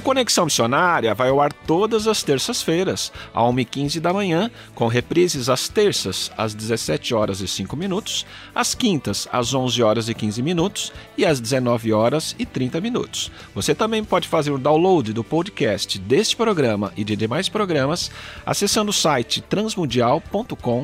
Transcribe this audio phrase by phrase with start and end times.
[0.00, 5.50] O Conexão Missionária vai ao ar todas as terças-feiras, às 1h15 da manhã, com reprises
[5.50, 10.40] às terças, às 17 horas e 5 minutos, às quintas, às 11 horas e 15
[10.40, 13.30] minutos e às 19 horas e 30 minutos.
[13.54, 18.10] Você também pode fazer o download do podcast deste programa e de demais programas
[18.46, 20.80] acessando o site transmundial.com.br.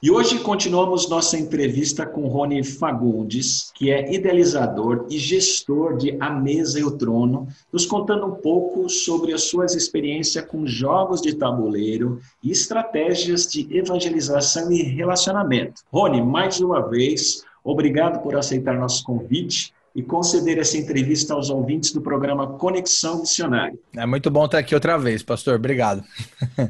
[0.06, 6.30] E hoje continuamos nossa entrevista com Rony Fagundes, que é idealizador e gestor de A
[6.30, 11.34] Mesa e o Trono, nos contando um pouco sobre as suas experiências com jogos de
[11.34, 15.82] tabuleiro e estratégias de evangelização e relacionamento.
[15.92, 21.94] Rony, mais uma vez, obrigado por aceitar nosso convite e conceder essa entrevista aos ouvintes
[21.94, 23.80] do programa Conexão Missionária.
[23.96, 25.56] É muito bom estar aqui outra vez, pastor.
[25.56, 26.04] Obrigado.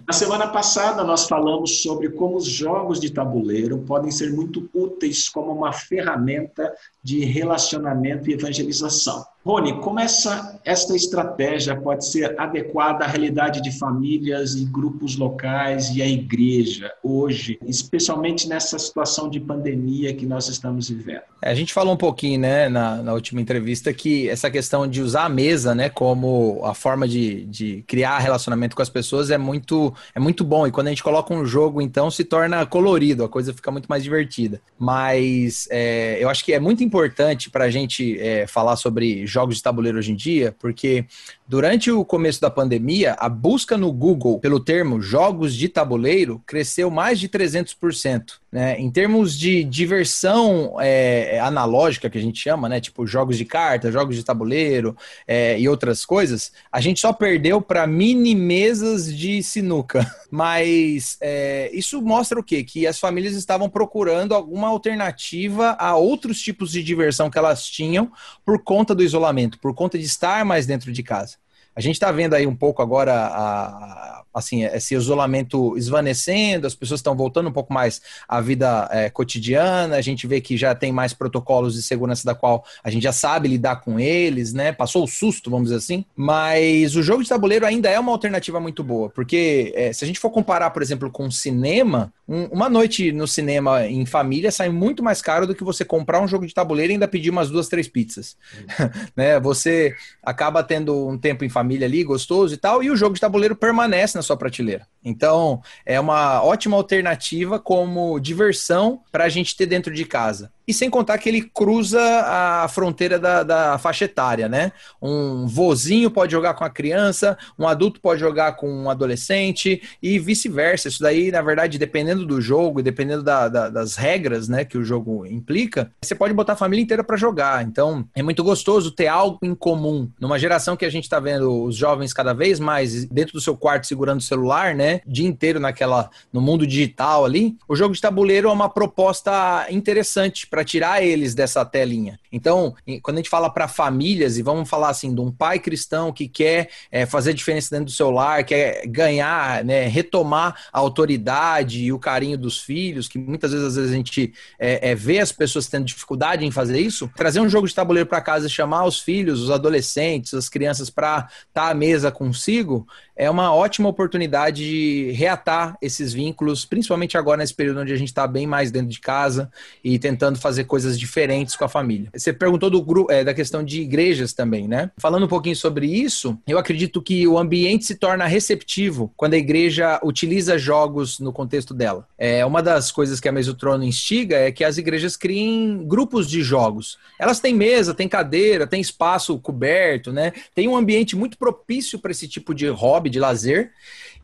[0.07, 5.27] Na semana passada, nós falamos sobre como os jogos de tabuleiro podem ser muito úteis
[5.27, 6.71] como uma ferramenta
[7.03, 9.25] de relacionamento e evangelização.
[9.45, 15.95] Rony, como essa, esta estratégia pode ser adequada à realidade de famílias e grupos locais
[15.95, 21.21] e à igreja hoje, especialmente nessa situação de pandemia que nós estamos vivendo?
[21.43, 24.99] É, a gente falou um pouquinho, né, na, na, última entrevista, que essa questão de
[24.99, 29.37] usar a mesa, né, como a forma de, de criar relacionamento com as pessoas é
[29.37, 30.65] muito, é muito bom.
[30.65, 33.85] E quando a gente coloca um jogo, então, se torna colorido, a coisa fica muito
[33.85, 34.59] mais divertida.
[34.79, 39.57] Mas é, eu acho que é muito importante para a gente é, falar sobre jogos
[39.57, 41.05] de tabuleiro hoje em dia, porque
[41.47, 46.89] durante o começo da pandemia, a busca no Google pelo termo jogos de tabuleiro cresceu
[46.89, 48.39] mais de 300%.
[48.51, 48.79] Né?
[48.79, 52.79] Em termos de diversão é, analógica, que a gente chama, né?
[52.79, 54.95] tipo jogos de carta, jogos de tabuleiro
[55.27, 60.09] é, e outras coisas, a gente só perdeu para mini mesas de sinuca.
[60.31, 62.63] Mas é, isso mostra o quê?
[62.63, 68.11] Que as famílias estavam procurando alguma alternativa a outros tipos de diversão que elas tinham
[68.45, 71.34] por conta do isolamento, por conta de estar mais dentro de casa.
[71.75, 76.99] A gente está vendo aí um pouco agora a, assim, esse isolamento esvanecendo, as pessoas
[76.99, 80.91] estão voltando um pouco mais à vida é, cotidiana, a gente vê que já tem
[80.91, 84.73] mais protocolos de segurança da qual a gente já sabe lidar com eles, né?
[84.73, 86.03] Passou o susto, vamos dizer assim.
[86.15, 90.07] Mas o jogo de tabuleiro ainda é uma alternativa muito boa, porque é, se a
[90.07, 94.67] gente for comparar, por exemplo, com cinema, um, uma noite no cinema em família sai
[94.67, 97.49] muito mais caro do que você comprar um jogo de tabuleiro e ainda pedir umas
[97.49, 98.35] duas, três pizzas.
[99.15, 99.39] né?
[99.39, 103.21] Você acaba tendo um tempo em família ali, gostoso e tal, e o jogo de
[103.21, 104.87] tabuleiro permanece na sua prateleira.
[105.05, 110.51] Então, é uma ótima alternativa como diversão para a gente ter dentro de casa.
[110.67, 114.71] E sem contar que ele cruza a fronteira da, da, faixa etária, né?
[114.99, 120.17] Um vozinho pode jogar com a criança, um adulto pode jogar com um adolescente e
[120.17, 120.87] vice-versa.
[120.87, 124.77] Isso daí, na verdade, dependendo do jogo e dependendo da, da, das regras né, que
[124.77, 127.63] o jogo implica, você pode botar a família inteira para jogar.
[127.63, 130.09] Então, é muito gostoso ter algo em comum.
[130.19, 133.55] Numa geração que a gente está vendo os jovens cada vez mais dentro do seu
[133.55, 134.94] quarto segurando o celular, né?
[135.05, 139.67] O dia inteiro naquela, no mundo digital ali, o jogo de tabuleiro é uma proposta
[139.69, 142.19] interessante para tirar eles dessa telinha.
[142.31, 146.11] Então, quando a gente fala para famílias, e vamos falar assim, de um pai cristão
[146.11, 151.83] que quer é, fazer diferença dentro do seu lar, quer ganhar, né, retomar a autoridade
[151.83, 155.19] e o carinho dos filhos, que muitas vezes, às vezes a gente é, é, vê
[155.19, 158.85] as pessoas tendo dificuldade em fazer isso, trazer um jogo de tabuleiro para casa chamar
[158.85, 163.87] os filhos, os adolescentes, as crianças para estar tá à mesa consigo, é uma ótima
[163.87, 168.71] oportunidade de reatar esses vínculos, principalmente agora nesse período onde a gente está bem mais
[168.71, 169.49] dentro de casa
[169.83, 172.09] e tentando fazer coisas diferentes com a família.
[172.13, 174.91] Você perguntou do grupo, é, da questão de igrejas também, né?
[174.97, 179.37] Falando um pouquinho sobre isso, eu acredito que o ambiente se torna receptivo quando a
[179.37, 182.07] igreja utiliza jogos no contexto dela.
[182.17, 186.41] É uma das coisas que a Mesotrono instiga é que as igrejas criem grupos de
[186.41, 186.97] jogos.
[187.19, 190.33] Elas têm mesa, têm cadeira, têm espaço coberto, né?
[190.53, 193.71] Tem um ambiente muito propício para esse tipo de hobby hobby, de lazer,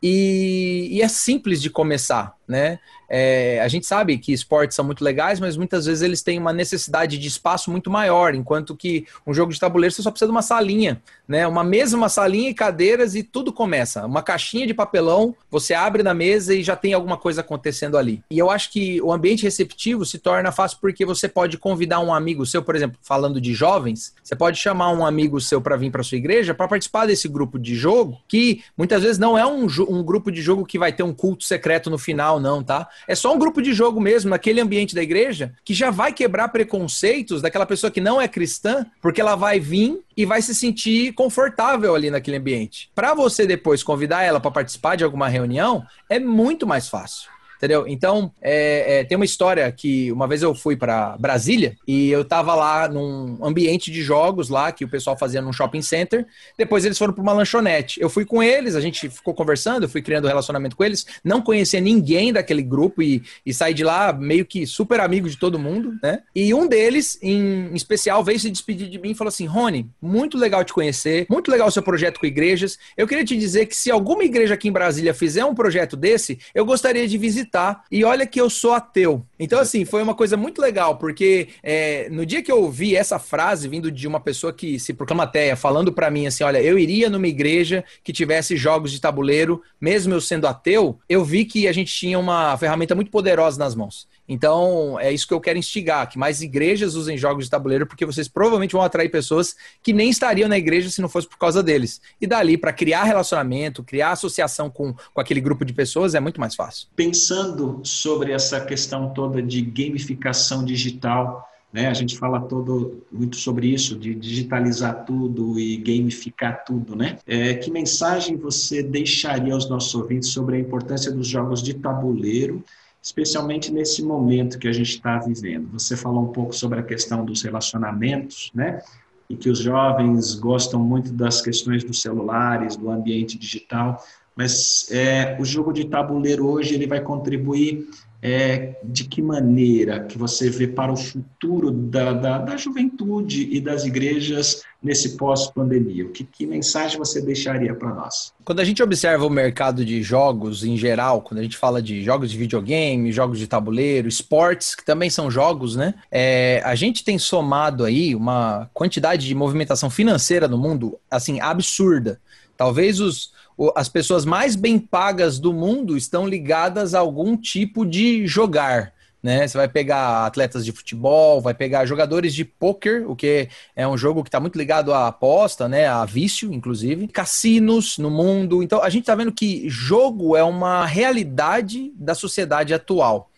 [0.03, 2.79] e, e é simples de começar, né?
[3.13, 6.53] É, a gente sabe que esportes são muito legais, mas muitas vezes eles têm uma
[6.53, 10.31] necessidade de espaço muito maior, enquanto que um jogo de tabuleiro você só precisa de
[10.31, 11.45] uma salinha, né?
[11.45, 14.05] Uma mesa, uma salinha e cadeiras e tudo começa.
[14.05, 18.23] Uma caixinha de papelão, você abre na mesa e já tem alguma coisa acontecendo ali.
[18.31, 22.13] E eu acho que o ambiente receptivo se torna fácil porque você pode convidar um
[22.13, 25.91] amigo seu, por exemplo, falando de jovens, você pode chamar um amigo seu para vir
[25.91, 29.67] para sua igreja para participar desse grupo de jogo, que muitas vezes não é um,
[29.89, 32.87] um grupo de jogo que vai ter um culto secreto no final, não, tá?
[33.07, 36.49] É só um grupo de jogo mesmo, naquele ambiente da igreja, que já vai quebrar
[36.49, 41.13] preconceitos daquela pessoa que não é cristã, porque ela vai vir e vai se sentir
[41.13, 42.89] confortável ali naquele ambiente.
[42.93, 47.29] Para você depois convidar ela para participar de alguma reunião, é muito mais fácil
[47.61, 47.85] entendeu?
[47.87, 52.25] Então, é, é, tem uma história que uma vez eu fui para Brasília e eu
[52.25, 56.25] tava lá num ambiente de jogos lá que o pessoal fazia num shopping center.
[56.57, 58.01] Depois eles foram para uma lanchonete.
[58.01, 61.05] Eu fui com eles, a gente ficou conversando, eu fui criando um relacionamento com eles.
[61.23, 65.37] Não conhecia ninguém daquele grupo e, e saí de lá meio que super amigo de
[65.37, 66.23] todo mundo, né?
[66.35, 70.35] E um deles, em especial, veio se despedir de mim e falou assim: Rony, muito
[70.35, 72.79] legal te conhecer, muito legal o seu projeto com igrejas.
[72.97, 76.39] Eu queria te dizer que se alguma igreja aqui em Brasília fizer um projeto desse,
[76.55, 77.83] eu gostaria de visitar acreditar.
[77.91, 79.25] E olha que eu sou ateu.
[79.37, 83.19] Então, assim, foi uma coisa muito legal, porque é, no dia que eu ouvi essa
[83.19, 86.79] frase vindo de uma pessoa que se proclama ateia, falando para mim assim: olha, eu
[86.79, 91.67] iria numa igreja que tivesse jogos de tabuleiro, mesmo eu sendo ateu, eu vi que
[91.67, 94.07] a gente tinha uma ferramenta muito poderosa nas mãos.
[94.31, 98.05] Então, é isso que eu quero instigar, que mais igrejas usem jogos de tabuleiro, porque
[98.05, 101.61] vocês provavelmente vão atrair pessoas que nem estariam na igreja se não fosse por causa
[101.61, 101.99] deles.
[102.19, 106.39] E dali, para criar relacionamento, criar associação com, com aquele grupo de pessoas, é muito
[106.39, 106.87] mais fácil.
[106.95, 111.89] Pensando sobre essa questão toda de gamificação digital, né?
[111.89, 117.17] A gente fala todo muito sobre isso, de digitalizar tudo e gamificar tudo, né?
[117.27, 122.63] É, que mensagem você deixaria aos nossos ouvintes sobre a importância dos jogos de tabuleiro
[123.01, 125.69] especialmente nesse momento que a gente está vivendo.
[125.73, 128.81] Você falou um pouco sobre a questão dos relacionamentos, né?
[129.29, 134.03] E que os jovens gostam muito das questões dos celulares, do ambiente digital,
[134.35, 137.87] mas é, o jogo de tabuleiro hoje ele vai contribuir
[138.21, 143.59] é, de que maneira que você vê para o futuro da, da, da juventude e
[143.59, 146.07] das igrejas nesse pós-pandemia?
[146.09, 148.31] Que, que mensagem você deixaria para nós?
[148.45, 152.03] Quando a gente observa o mercado de jogos em geral, quando a gente fala de
[152.03, 155.95] jogos de videogame, jogos de tabuleiro, esportes, que também são jogos, né?
[156.11, 162.19] É, a gente tem somado aí uma quantidade de movimentação financeira no mundo, assim, absurda.
[162.61, 163.31] Talvez os,
[163.75, 168.93] as pessoas mais bem pagas do mundo estão ligadas a algum tipo de jogar.
[169.23, 169.47] Né?
[169.47, 173.97] Você vai pegar atletas de futebol, vai pegar jogadores de poker, o que é um
[173.97, 175.87] jogo que está muito ligado à aposta, né?
[175.87, 178.61] A vício, inclusive, cassinos no mundo.
[178.61, 183.30] Então a gente está vendo que jogo é uma realidade da sociedade atual.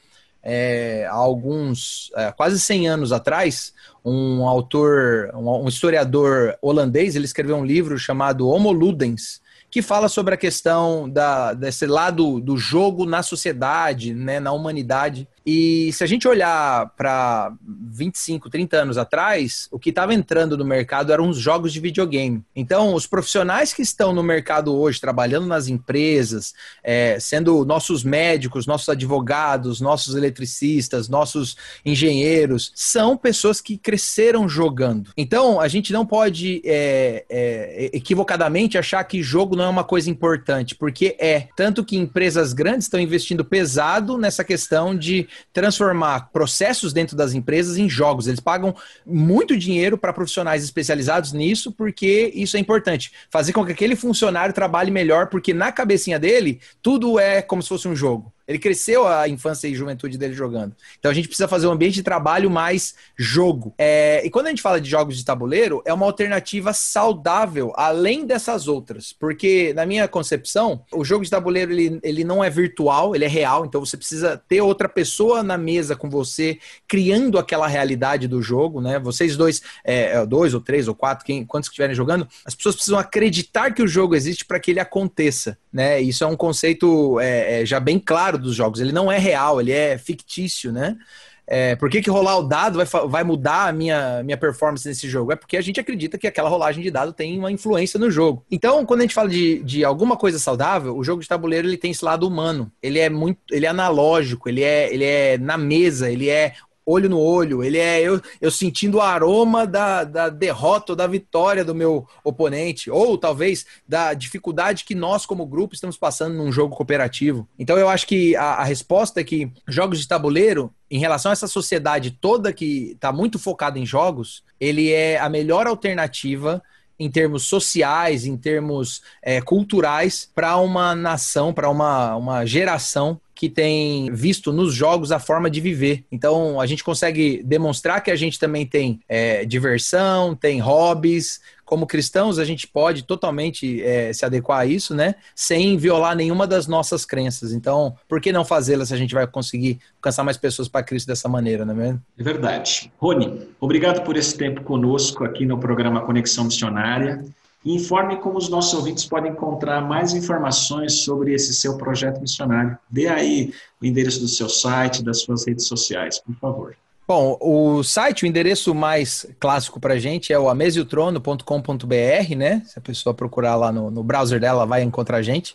[0.44, 3.74] É, há alguns, é, quase 100 anos atrás,
[4.04, 10.10] um autor, um, um historiador holandês, ele escreveu um livro chamado Homo Ludens, que fala
[10.10, 15.28] sobre a questão da, desse lado do jogo na sociedade, né, na humanidade.
[15.46, 20.66] E se a gente olhar para 25, 30 anos atrás, o que estava entrando no
[20.66, 22.42] mercado eram os jogos de videogame.
[22.56, 28.66] Então, os profissionais que estão no mercado hoje, trabalhando nas empresas, é, sendo nossos médicos,
[28.66, 35.12] nossos advogados, nossos eletricistas, nossos engenheiros, são pessoas que cresceram jogando.
[35.18, 40.10] Então, a gente não pode é, é, equivocadamente achar que jogo não é uma coisa
[40.10, 41.48] importante, porque é.
[41.56, 47.78] Tanto que empresas grandes estão investindo pesado nessa questão de transformar processos dentro das empresas
[47.78, 48.28] em jogos.
[48.28, 48.76] Eles pagam
[49.06, 53.12] muito dinheiro para profissionais especializados nisso, porque isso é importante.
[53.30, 57.70] Fazer com que aquele funcionário trabalhe melhor, porque na cabecinha dele, tudo é como se
[57.70, 58.34] fosse um jogo.
[58.48, 60.76] Ele cresceu a infância e juventude dele jogando.
[61.00, 63.74] Então a gente precisa fazer um ambiente de trabalho mais jogo.
[63.78, 68.26] É, e quando a gente fala de jogos de tabuleiro, é uma alternativa saudável, além
[68.26, 69.14] dessas outras.
[69.14, 73.30] Porque, na minha concepção, o jogo de tabuleiro ele, ele não é virtual, ele é
[73.30, 73.66] real.
[73.66, 78.82] Então você precisa ter outra pessoa na mesa com você, criando aquela realidade do jogo,
[78.82, 79.00] né?
[79.00, 82.56] Vocês dois, é, é dois ou três ou quatro, quem, quantos que estiverem jogando, as
[82.56, 86.02] pessoas precisam acreditar que o jogo existe para que ele aconteça, né?
[86.02, 88.80] Isso é um conceito é, é já bem claro dos jogos.
[88.80, 90.98] Ele não é real, ele é fictício, né?
[91.46, 95.10] É, por que, que rolar o dado vai, vai mudar a minha, minha performance nesse
[95.10, 95.32] jogo?
[95.32, 98.46] É porque a gente acredita que aquela rolagem de dado tem uma influência no jogo.
[98.50, 101.78] Então, quando a gente fala de, de alguma coisa saudável, o jogo de tabuleiro ele
[101.78, 102.72] tem esse lado humano.
[102.82, 106.54] Ele é muito, ele é analógico, ele é, ele é na mesa, ele é
[106.86, 111.08] olho no olho, ele é eu, eu sentindo o aroma da, da derrota ou da
[111.08, 116.52] vitória do meu oponente, ou talvez da dificuldade que nós, como grupo, estamos passando num
[116.52, 117.48] jogo cooperativo.
[117.58, 121.34] Então eu acho que a, a resposta é que jogos de tabuleiro, em relação a
[121.34, 126.62] essa sociedade toda que está muito focada em jogos, ele é a melhor alternativa
[127.00, 133.50] em termos sociais, em termos é, culturais, para uma nação, para uma, uma geração que
[133.50, 136.06] tem visto nos jogos a forma de viver.
[136.10, 141.42] Então a gente consegue demonstrar que a gente também tem é, diversão, tem hobbies.
[141.66, 145.16] Como cristãos, a gente pode totalmente é, se adequar a isso, né?
[145.36, 147.52] Sem violar nenhuma das nossas crenças.
[147.52, 151.08] Então, por que não fazê-la se a gente vai conseguir alcançar mais pessoas para Cristo
[151.08, 152.02] dessa maneira, não é mesmo?
[152.18, 152.94] É verdade.
[152.98, 157.26] Rony, obrigado por esse tempo conosco aqui no programa Conexão Missionária
[157.64, 162.78] e informe como os nossos ouvintes podem encontrar mais informações sobre esse seu projeto missionário.
[162.90, 166.76] Dê aí o endereço do seu site, das suas redes sociais, por favor.
[167.06, 172.62] Bom, o site, o endereço mais clássico para a gente é o amesiotrono.com.br, né?
[172.66, 175.54] Se a pessoa procurar lá no, no browser dela, vai encontrar a gente.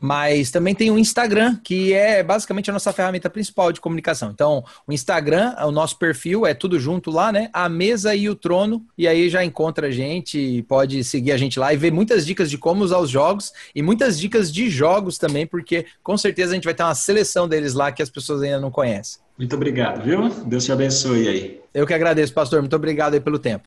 [0.00, 4.30] Mas também tem o Instagram, que é basicamente a nossa ferramenta principal de comunicação.
[4.30, 7.50] Então, o Instagram, o nosso perfil é tudo junto lá, né?
[7.52, 8.84] A mesa e o trono.
[8.96, 12.50] E aí já encontra a gente, pode seguir a gente lá e ver muitas dicas
[12.50, 16.54] de como usar os jogos e muitas dicas de jogos também, porque com certeza a
[16.54, 19.20] gente vai ter uma seleção deles lá que as pessoas ainda não conhecem.
[19.36, 20.28] Muito obrigado, viu?
[20.46, 21.60] Deus te abençoe aí.
[21.72, 22.60] Eu que agradeço, pastor.
[22.60, 23.66] Muito obrigado aí pelo tempo.